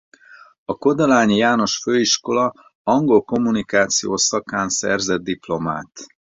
A 0.65 0.77
Kodolányi 0.77 1.35
János 1.35 1.77
Főiskola 1.77 2.53
angol–kommunikáció 2.83 4.17
szakán 4.17 4.69
szerzett 4.69 5.21
diplomát. 5.21 5.91